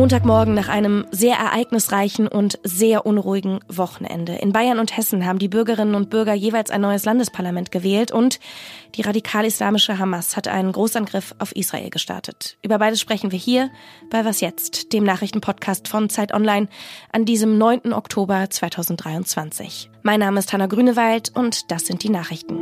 [0.00, 4.34] Montagmorgen nach einem sehr ereignisreichen und sehr unruhigen Wochenende.
[4.36, 8.40] In Bayern und Hessen haben die Bürgerinnen und Bürger jeweils ein neues Landesparlament gewählt und
[8.94, 12.56] die radikal-islamische Hamas hat einen Großangriff auf Israel gestartet.
[12.62, 13.68] Über beides sprechen wir hier
[14.10, 16.68] bei Was jetzt, dem Nachrichtenpodcast von Zeit Online
[17.12, 17.92] an diesem 9.
[17.92, 19.90] Oktober 2023.
[20.02, 22.60] Mein Name ist Hanna Grünewald und das sind die Nachrichten.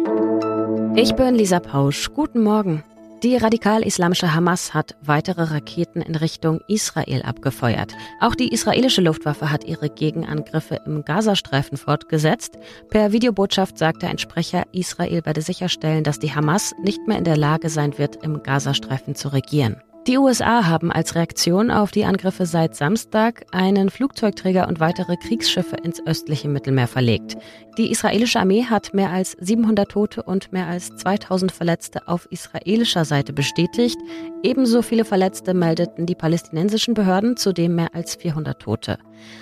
[0.96, 2.10] Ich bin Lisa Pausch.
[2.14, 2.82] Guten Morgen.
[3.24, 7.92] Die radikal-islamische Hamas hat weitere Raketen in Richtung Israel abgefeuert.
[8.20, 12.58] Auch die israelische Luftwaffe hat ihre Gegenangriffe im Gazastreifen fortgesetzt.
[12.90, 17.36] Per Videobotschaft sagte ein Sprecher, Israel werde sicherstellen, dass die Hamas nicht mehr in der
[17.36, 19.82] Lage sein wird, im Gazastreifen zu regieren.
[20.08, 25.76] Die USA haben als Reaktion auf die Angriffe seit Samstag einen Flugzeugträger und weitere Kriegsschiffe
[25.76, 27.36] ins östliche Mittelmeer verlegt.
[27.76, 33.04] Die israelische Armee hat mehr als 700 Tote und mehr als 2000 Verletzte auf israelischer
[33.04, 33.98] Seite bestätigt.
[34.42, 38.98] Ebenso viele Verletzte meldeten die palästinensischen Behörden, zudem mehr als 400 Tote.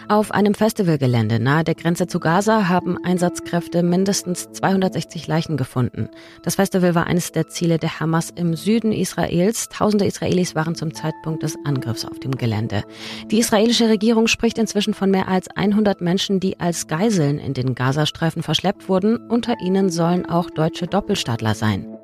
[0.08, 6.08] Auf einem Festivalgelände nahe der Grenze zu Gaza haben Einsatzkräfte mindestens 260 Leichen gefunden.
[6.42, 9.68] Das Festival war eines der Ziele der Hamas im Süden Israels.
[9.68, 12.84] Tausende Israelis waren zum Zeitpunkt des Angriffs auf dem Gelände.
[13.30, 17.74] Die israelische Regierung spricht inzwischen von mehr als 100 Menschen, die als Geiseln in den
[17.74, 19.16] Gazastreifen verschleppt wurden.
[19.28, 21.96] Unter ihnen sollen auch deutsche Doppelstaatler sein.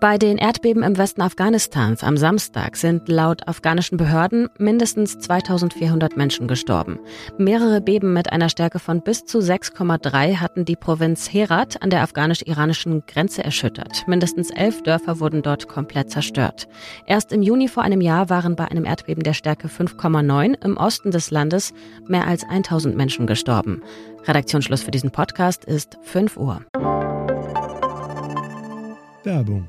[0.00, 6.48] Bei den Erdbeben im Westen Afghanistans am Samstag sind laut afghanischen Behörden mindestens 2400 Menschen
[6.48, 6.98] gestorben.
[7.36, 12.00] Mehrere Beben mit einer Stärke von bis zu 6,3 hatten die Provinz Herat an der
[12.00, 14.08] afghanisch-iranischen Grenze erschüttert.
[14.08, 16.66] Mindestens elf Dörfer wurden dort komplett zerstört.
[17.04, 21.10] Erst im Juni vor einem Jahr waren bei einem Erdbeben der Stärke 5,9 im Osten
[21.10, 21.74] des Landes
[22.08, 23.82] mehr als 1000 Menschen gestorben.
[24.26, 26.62] Redaktionsschluss für diesen Podcast ist 5 Uhr.
[29.24, 29.68] Werbung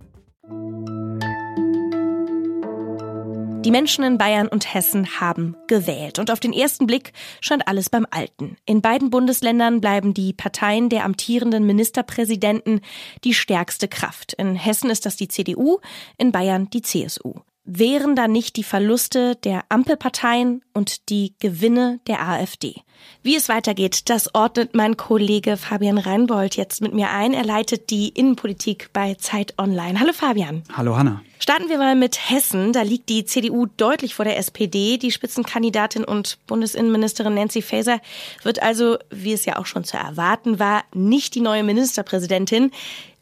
[3.63, 6.17] Die Menschen in Bayern und Hessen haben gewählt.
[6.17, 8.57] Und auf den ersten Blick scheint alles beim Alten.
[8.65, 12.81] In beiden Bundesländern bleiben die Parteien der amtierenden Ministerpräsidenten
[13.23, 14.33] die stärkste Kraft.
[14.33, 15.77] In Hessen ist das die CDU,
[16.17, 17.35] in Bayern die CSU.
[17.73, 22.75] Wären da nicht die Verluste der Ampelparteien und die Gewinne der AfD?
[23.23, 27.33] Wie es weitergeht, das ordnet mein Kollege Fabian Reinbold jetzt mit mir ein.
[27.33, 30.01] Er leitet die Innenpolitik bei Zeit Online.
[30.01, 30.63] Hallo Fabian.
[30.73, 31.21] Hallo Hanna.
[31.39, 32.73] Starten wir mal mit Hessen.
[32.73, 34.97] Da liegt die CDU deutlich vor der SPD.
[34.97, 37.99] Die Spitzenkandidatin und Bundesinnenministerin Nancy Faeser
[38.43, 42.71] wird also, wie es ja auch schon zu erwarten war, nicht die neue Ministerpräsidentin.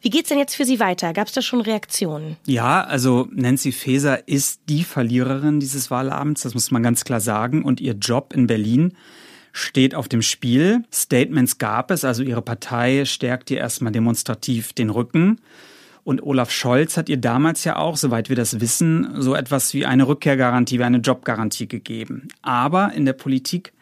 [0.02, 1.12] Wie geht's denn jetzt für Sie weiter?
[1.12, 2.36] Gab es da schon Reaktionen?
[2.46, 7.64] Ja, also Nancy Faeser ist die Verliererin dieses Wahlabends, das muss man ganz klar sagen.
[7.64, 8.94] Und ihr Job in Berlin
[9.52, 10.84] steht auf dem Spiel.
[10.92, 15.40] Statements gab es, also ihre Partei stärkt ihr erstmal demonstrativ den Rücken.
[16.02, 19.84] Und Olaf Scholz hat ihr damals ja auch, soweit wir das wissen, so etwas wie
[19.84, 22.28] eine Rückkehrgarantie, wie eine Jobgarantie gegeben.
[22.40, 23.74] Aber in der Politik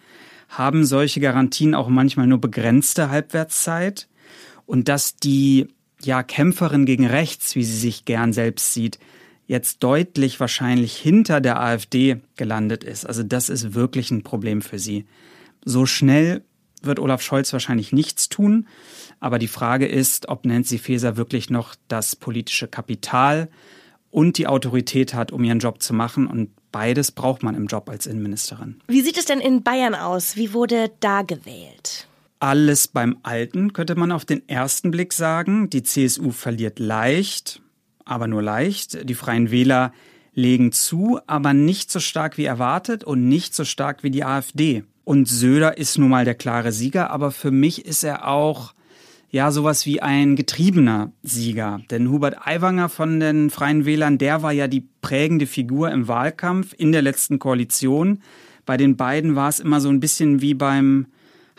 [0.49, 4.09] haben solche Garantien auch manchmal nur begrenzte Halbwertszeit.
[4.67, 5.69] Und dass die
[6.03, 8.99] ja, Kämpferin gegen rechts, wie sie sich gern selbst sieht,
[9.47, 13.07] jetzt deutlich wahrscheinlich hinter der AfD gelandet ist.
[13.07, 15.07] Also das ist wirklich ein Problem für sie.
[15.65, 16.43] So schnell
[16.83, 18.69] wird Olaf Scholz wahrscheinlich nichts tun.
[19.21, 23.49] Aber die Frage ist, ob Nancy Faeser wirklich noch das politische Kapital
[24.11, 26.27] und die Autorität hat, um ihren Job zu machen.
[26.27, 28.81] Und beides braucht man im Job als Innenministerin.
[28.87, 30.37] Wie sieht es denn in Bayern aus?
[30.37, 32.08] Wie wurde da gewählt?
[32.41, 35.71] Alles beim Alten, könnte man auf den ersten Blick sagen.
[35.71, 37.61] Die CSU verliert leicht,
[38.05, 39.09] aber nur leicht.
[39.09, 39.93] Die Freien Wähler
[40.35, 44.85] legen zu, aber nicht so stark wie erwartet und nicht so stark wie die AfD.
[45.03, 48.75] Und Söder ist nun mal der klare Sieger, aber für mich ist er auch
[49.31, 51.81] ja sowas wie ein getriebener Sieger.
[51.91, 56.75] Denn Hubert Aiwanger von den Freien Wählern, der war ja die prägende Figur im Wahlkampf
[56.77, 58.21] in der letzten Koalition.
[58.65, 61.07] Bei den beiden war es immer so ein bisschen wie beim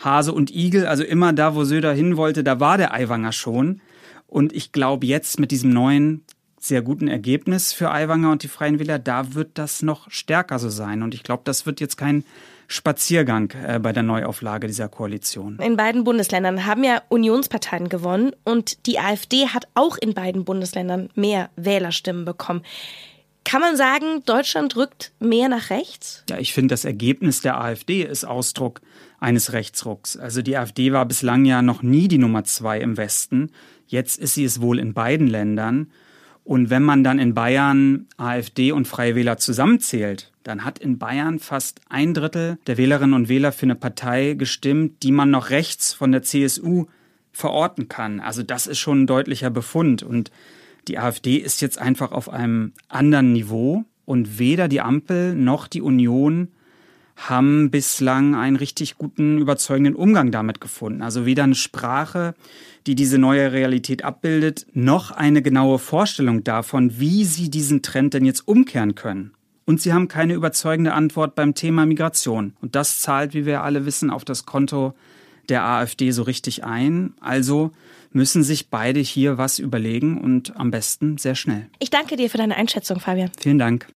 [0.00, 3.80] Hase und Igel, also immer da, wo Söder hin wollte, da war der Aiwanger schon.
[4.26, 6.24] Und ich glaube, jetzt mit diesem neuen
[6.58, 10.68] sehr guten Ergebnis für Aiwanger und die Freien Wähler, da wird das noch stärker so
[10.68, 11.02] sein.
[11.02, 12.24] Und ich glaube, das wird jetzt kein
[12.68, 15.58] Spaziergang äh, bei der Neuauflage dieser Koalition.
[15.58, 21.08] In beiden Bundesländern haben ja Unionsparteien gewonnen und die AfD hat auch in beiden Bundesländern
[21.14, 22.62] mehr Wählerstimmen bekommen.
[23.50, 26.22] Kann man sagen, Deutschland rückt mehr nach rechts?
[26.30, 28.80] Ja, ich finde, das Ergebnis der AfD ist Ausdruck
[29.18, 30.16] eines Rechtsrucks.
[30.16, 33.50] Also die AfD war bislang ja noch nie die Nummer zwei im Westen.
[33.88, 35.90] Jetzt ist sie es wohl in beiden Ländern.
[36.44, 41.40] Und wenn man dann in Bayern AfD und Freie Wähler zusammenzählt, dann hat in Bayern
[41.40, 45.92] fast ein Drittel der Wählerinnen und Wähler für eine Partei gestimmt, die man noch rechts
[45.92, 46.86] von der CSU
[47.32, 48.20] verorten kann.
[48.20, 50.04] Also das ist schon ein deutlicher Befund.
[50.04, 50.30] Und
[50.88, 53.84] die AfD ist jetzt einfach auf einem anderen Niveau.
[54.04, 56.48] Und weder die Ampel noch die Union
[57.28, 61.02] haben bislang einen richtig guten, überzeugenden Umgang damit gefunden.
[61.02, 62.34] Also weder eine Sprache,
[62.86, 68.24] die diese neue Realität abbildet, noch eine genaue Vorstellung davon, wie sie diesen Trend denn
[68.24, 69.32] jetzt umkehren können.
[69.66, 72.54] Und sie haben keine überzeugende Antwort beim Thema Migration.
[72.60, 74.94] Und das zahlt, wie wir alle wissen, auf das Konto
[75.50, 77.14] der AfD so richtig ein.
[77.20, 77.72] Also
[78.12, 81.68] müssen sich beide hier was überlegen und am besten sehr schnell.
[81.78, 83.30] Ich danke dir für deine Einschätzung, Fabian.
[83.38, 83.86] Vielen Dank.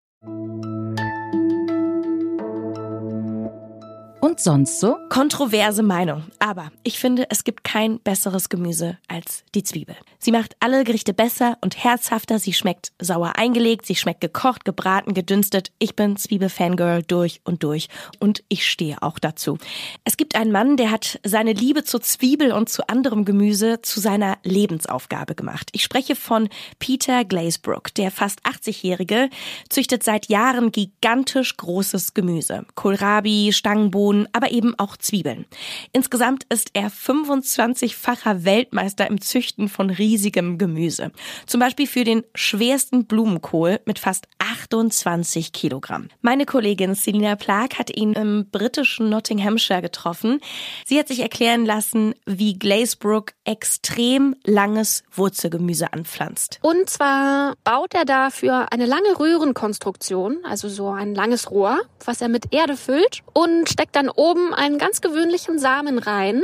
[4.24, 4.96] Und sonst so?
[5.10, 6.22] Kontroverse Meinung.
[6.38, 9.96] Aber ich finde, es gibt kein besseres Gemüse als die Zwiebel.
[10.18, 12.38] Sie macht alle Gerichte besser und herzhafter.
[12.38, 15.72] Sie schmeckt sauer eingelegt, sie schmeckt gekocht, gebraten, gedünstet.
[15.78, 17.90] Ich bin Zwiebel-Fangirl durch und durch.
[18.18, 19.58] Und ich stehe auch dazu.
[20.04, 24.00] Es gibt einen Mann, der hat seine Liebe zur Zwiebel und zu anderem Gemüse zu
[24.00, 25.68] seiner Lebensaufgabe gemacht.
[25.72, 26.48] Ich spreche von
[26.78, 27.92] Peter Glazebrook.
[27.92, 29.28] Der fast 80-Jährige
[29.68, 32.64] züchtet seit Jahren gigantisch großes Gemüse.
[32.74, 35.46] Kohlrabi, Stangenbohnen, Bohnen, aber eben auch Zwiebeln.
[35.92, 41.10] Insgesamt ist er 25-facher Weltmeister im Züchten von riesigem Gemüse.
[41.46, 46.08] Zum Beispiel für den schwersten Blumenkohl mit fast 28 Kilogramm.
[46.20, 50.40] Meine Kollegin Selina Plag hat ihn im britischen Nottinghamshire getroffen.
[50.84, 56.58] Sie hat sich erklären lassen, wie Glazebrook extrem langes Wurzelgemüse anpflanzt.
[56.62, 62.28] Und zwar baut er dafür eine lange Röhrenkonstruktion, also so ein langes Rohr, was er
[62.28, 66.42] mit Erde füllt und steckt dann dann oben einen ganz gewöhnlichen Samen rein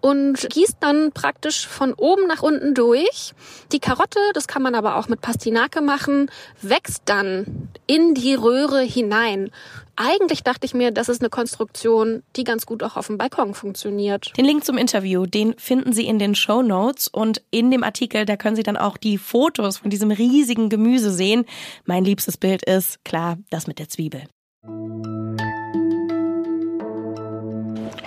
[0.00, 3.32] und gießt dann praktisch von oben nach unten durch.
[3.72, 6.30] Die Karotte, das kann man aber auch mit Pastinake machen,
[6.62, 9.50] wächst dann in die Röhre hinein.
[9.96, 13.54] Eigentlich dachte ich mir, das ist eine Konstruktion, die ganz gut auch auf dem Balkon
[13.54, 14.30] funktioniert.
[14.36, 18.24] Den Link zum Interview, den finden Sie in den Show Notes und in dem Artikel,
[18.24, 21.44] da können Sie dann auch die Fotos von diesem riesigen Gemüse sehen.
[21.84, 24.22] Mein liebstes Bild ist, klar, das mit der Zwiebel.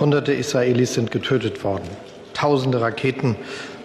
[0.01, 1.88] Hunderte Israelis sind getötet worden.
[2.33, 3.36] Tausende Raketen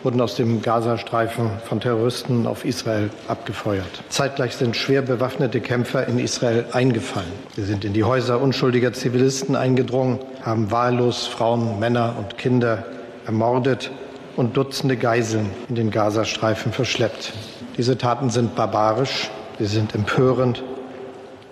[0.02, 4.02] wurden aus dem Gazastreifen von Terroristen auf Israel abgefeuert.
[4.08, 7.30] Zeitgleich sind schwer bewaffnete Kämpfer in Israel eingefallen.
[7.54, 12.86] Sie sind in die Häuser unschuldiger Zivilisten eingedrungen, haben wahllos Frauen, Männer und Kinder
[13.26, 13.90] ermordet
[14.36, 17.34] und Dutzende Geiseln in den Gazastreifen verschleppt.
[17.76, 20.64] Diese Taten sind barbarisch, sie sind empörend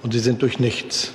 [0.03, 1.13] und sie sind durch nichts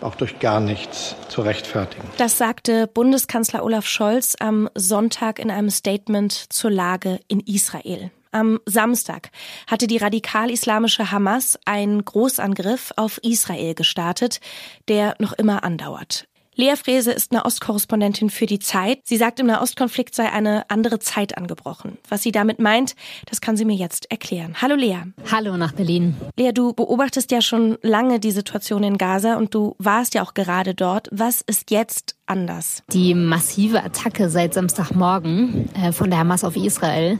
[0.00, 2.08] auch durch gar nichts zu rechtfertigen.
[2.16, 8.10] Das sagte Bundeskanzler Olaf Scholz am Sonntag in einem Statement zur Lage in Israel.
[8.32, 9.30] Am Samstag
[9.66, 14.40] hatte die radikal-islamische Hamas einen Großangriff auf Israel gestartet,
[14.86, 16.28] der noch immer andauert.
[16.60, 18.98] Lea Frese ist eine Ostkorrespondentin für die Zeit.
[19.04, 21.96] Sie sagt, im Nahostkonflikt sei eine andere Zeit angebrochen.
[22.10, 24.54] Was sie damit meint, das kann sie mir jetzt erklären.
[24.60, 24.98] Hallo Lea.
[25.32, 26.16] Hallo nach Berlin.
[26.36, 30.34] Lea, du beobachtest ja schon lange die Situation in Gaza und du warst ja auch
[30.34, 31.08] gerade dort.
[31.10, 32.82] Was ist jetzt anders?
[32.92, 37.18] Die massive Attacke seit Samstagmorgen äh, von der Hamas auf Israel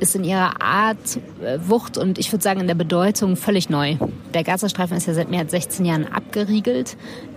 [0.00, 3.96] ist in ihrer Art, äh, Wucht und ich würde sagen in der Bedeutung völlig neu.
[4.32, 6.96] Der Gazastreifen ist ja seit mehr als 16 Jahren abgeriegelt.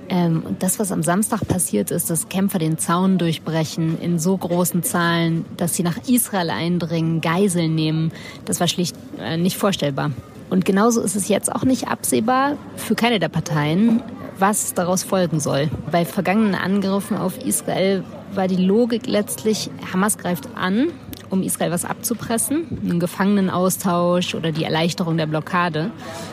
[0.10, 4.84] Ähm, das, was am Samstag passiert ist, dass Kämpfer den Zaun durchbrechen in so großen
[4.84, 8.12] Zahlen, dass sie nach Israel eindringen, Geiseln nehmen,
[8.46, 10.12] das war schlicht äh, nicht vorstellbar.
[10.50, 14.04] Und genauso ist es jetzt auch nicht absehbar für keine der Parteien,
[14.38, 15.70] was daraus folgen soll.
[15.92, 20.90] Bei vergangenen Angriffen auf Israel war die Logik letztlich, Hamas greift an,
[21.34, 25.92] um Israel was abzupressen, einen Gefangenenaustausch oder die Erleichterung der Blockade.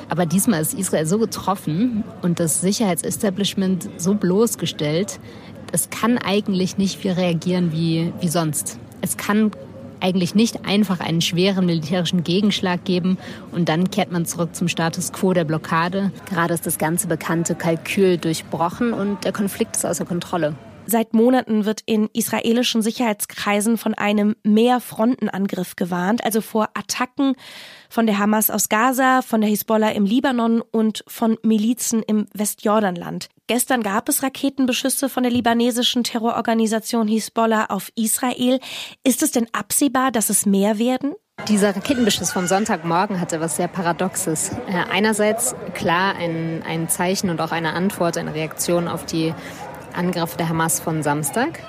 [0.09, 5.19] Aber diesmal ist Israel so getroffen und das Sicherheitsestablishment so bloßgestellt,
[5.73, 8.79] es kann eigentlich nicht viel reagieren wie, wie sonst.
[9.01, 9.53] Es kann
[10.01, 13.19] eigentlich nicht einfach einen schweren militärischen Gegenschlag geben
[13.53, 16.11] und dann kehrt man zurück zum Status quo der Blockade.
[16.29, 20.55] Gerade ist das ganze bekannte Kalkül durchbrochen und der Konflikt ist außer Kontrolle.
[20.91, 27.35] Seit Monaten wird in israelischen Sicherheitskreisen von einem Mehrfrontenangriff gewarnt, also vor Attacken
[27.89, 33.29] von der Hamas aus Gaza, von der Hisbollah im Libanon und von Milizen im Westjordanland.
[33.47, 38.59] Gestern gab es Raketenbeschüsse von der libanesischen Terrororganisation Hisbollah auf Israel.
[39.05, 41.15] Ist es denn absehbar, dass es mehr werden?
[41.49, 44.51] Dieser Raketenbeschuss vom Sonntagmorgen hatte was sehr Paradoxes.
[44.67, 49.33] Äh, einerseits klar ein, ein Zeichen und auch eine Antwort, eine Reaktion auf die
[50.01, 51.61] Angriffe der Hamas von Samstag.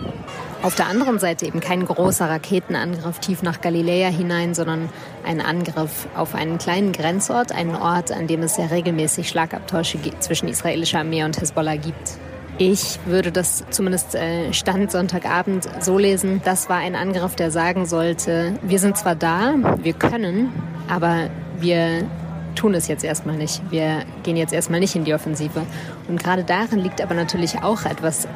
[0.63, 4.88] Auf der anderen Seite eben kein großer Raketenangriff tief nach Galiläa hinein, sondern
[5.25, 10.47] ein Angriff auf einen kleinen Grenzort, einen Ort, an dem es sehr regelmäßig Schlagabtäusche zwischen
[10.47, 12.17] israelischer Armee und Hezbollah gibt.
[12.57, 17.85] Ich würde das zumindest äh, Stand Sonntagabend so lesen, das war ein Angriff, der sagen
[17.85, 20.53] sollte, wir sind zwar da, wir können,
[20.88, 22.07] aber wir
[22.55, 23.62] tun es jetzt erstmal nicht.
[23.70, 25.62] Wir gehen jetzt erstmal nicht in die Offensive.
[26.08, 28.27] Und gerade darin liegt aber natürlich auch etwas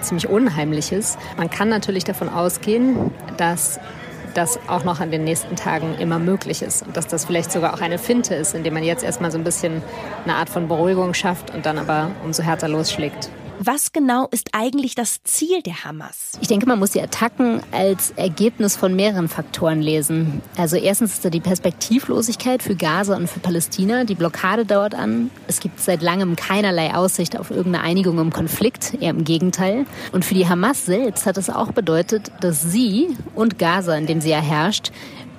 [0.00, 1.18] ziemlich Unheimliches.
[1.36, 3.80] Man kann natürlich davon ausgehen, dass
[4.34, 7.74] das auch noch an den nächsten Tagen immer möglich ist und dass das vielleicht sogar
[7.74, 9.82] auch eine Finte ist, indem man jetzt erstmal so ein bisschen
[10.24, 13.30] eine Art von Beruhigung schafft und dann aber umso härter losschlägt.
[13.62, 16.32] Was genau ist eigentlich das Ziel der Hamas?
[16.40, 20.40] Ich denke, man muss die Attacken als Ergebnis von mehreren Faktoren lesen.
[20.56, 24.04] Also erstens ist da die Perspektivlosigkeit für Gaza und für Palästina.
[24.04, 25.30] Die Blockade dauert an.
[25.46, 29.84] Es gibt seit langem keinerlei Aussicht auf irgendeine Einigung im Konflikt, eher im Gegenteil.
[30.12, 34.22] Und für die Hamas selbst hat es auch bedeutet, dass sie und Gaza, in dem
[34.22, 34.90] sie ja herrscht,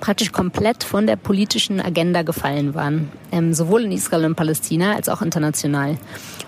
[0.02, 3.08] praktisch komplett von der politischen Agenda gefallen waren.
[3.30, 5.96] Ähm, sowohl in Israel und Palästina als auch international.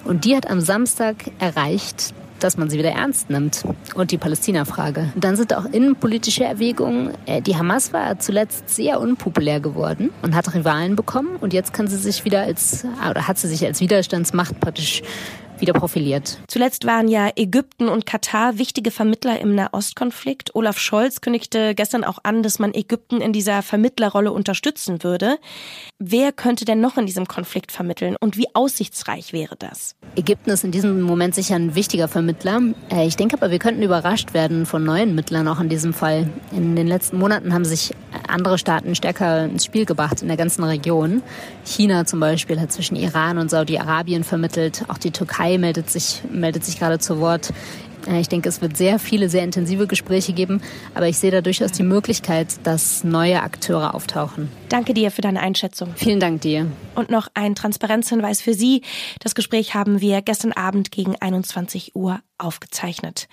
[0.05, 3.63] Und die hat am Samstag erreicht, dass man sie wieder ernst nimmt
[3.95, 5.13] und die Palästina-Frage.
[5.15, 7.13] Dann sind auch innenpolitische Erwägungen.
[7.27, 11.87] Äh, die Hamas war zuletzt sehr unpopulär geworden und hat Rivalen bekommen und jetzt kann
[11.87, 15.03] sie sich wieder als oder hat sie sich als Widerstandsmacht praktisch
[15.59, 16.39] wieder profiliert.
[16.49, 20.55] Zuletzt waren ja Ägypten und Katar wichtige Vermittler im Nahostkonflikt.
[20.55, 25.39] Olaf Scholz kündigte gestern auch an, dass man Ägypten in dieser Vermittlerrolle unterstützen würde.
[25.99, 29.95] Wer könnte denn noch in diesem Konflikt vermitteln und wie aussichtsreich wäre das?
[30.17, 32.61] Ägypten ist in diesem Moment sicher ein wichtiger Vermittler.
[32.91, 36.31] Äh, ich denke aber, wir könnten überrascht werden von neuen Mittlern auch in diesem Fall.
[36.53, 37.93] In den letzten Monaten haben sich
[38.29, 41.23] andere Staaten stärker ins Spiel gebracht in der ganzen Region.
[41.65, 44.85] China zum Beispiel hat zwischen Iran und Saudi-Arabien vermittelt.
[44.89, 47.53] Auch die Türkei meldet sich, meldet sich gerade zu Wort.
[48.07, 50.61] Äh, ich denke, es wird sehr viele, sehr intensive Gespräche geben,
[50.95, 54.51] aber ich sehe da durchaus die Möglichkeit, dass neue Akteure auftauchen.
[54.69, 55.93] Danke dir für deine Einschätzung.
[55.97, 56.67] Vielen Dank dir.
[56.95, 58.83] Und noch ein Transparenzhinweis für Sie.
[59.21, 63.29] Das Gespräch haben wir gestern Abend gegen 21 Uhr aufgezeichnet.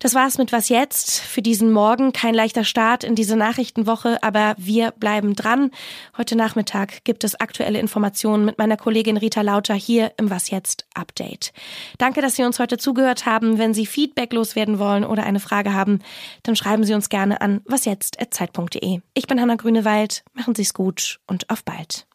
[0.00, 1.20] Das war's mit Was jetzt?
[1.20, 5.70] Für diesen Morgen kein leichter Start in diese Nachrichtenwoche, aber wir bleiben dran.
[6.16, 10.86] Heute Nachmittag gibt es aktuelle Informationen mit meiner Kollegin Rita Lauter hier im Was jetzt
[10.94, 11.52] Update.
[11.98, 13.58] Danke, dass Sie uns heute zugehört haben.
[13.58, 15.98] Wenn Sie Feedback loswerden wollen oder eine Frage haben,
[16.44, 19.00] dann schreiben Sie uns gerne an wasjetzt@zeit.de.
[19.12, 20.24] Ich bin Hanna Grünewald.
[20.32, 22.06] Machen Sie es gut und auf bald.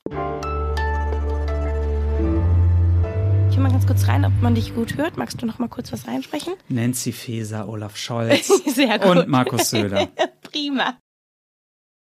[3.56, 5.16] Ich mal ganz kurz rein, ob man dich gut hört.
[5.16, 6.56] Magst du noch mal kurz was reinsprechen?
[6.68, 8.50] Nancy Faeser, Olaf Scholz
[9.06, 10.10] und Markus Söder.
[10.42, 10.98] Prima.